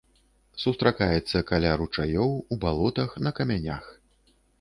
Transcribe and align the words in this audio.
Сустракаецца 0.61 1.41
каля 1.51 1.73
ручаёў, 1.81 2.31
у 2.55 2.57
балотах, 2.65 3.09
на 3.29 3.35
камянях. 3.41 3.85